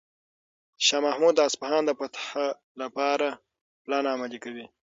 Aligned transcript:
شاه 0.85 1.01
محمود 1.05 1.33
د 1.35 1.39
اصفهان 1.49 1.83
د 1.85 1.91
فتح 1.99 2.23
لپاره 2.81 3.27
خپل 3.35 3.41
پلان 3.83 4.03
عملي 4.13 4.39
کوي. 4.45 4.65